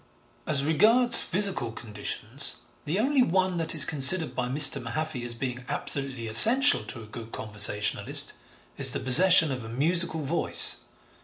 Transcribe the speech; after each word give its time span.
As 0.47 0.65
regards 0.65 1.19
physical 1.19 1.71
conditions, 1.71 2.55
the 2.85 2.97
only 2.97 3.21
one 3.21 3.57
that 3.59 3.75
is 3.75 3.85
considered 3.85 4.33
by 4.35 4.47
Mr. 4.47 4.81
Mahaffy 4.81 5.23
as 5.23 5.35
being 5.35 5.63
absolutely 5.69 6.25
essential 6.27 6.83
to 6.85 7.03
a 7.03 7.05
good 7.05 7.31
conversationalist, 7.31 8.33
is 8.79 8.93
the 8.93 8.99
possession 8.99 9.51
of 9.51 9.63
a 9.63 9.69
musical 9.69 10.23
voice. 10.23 10.85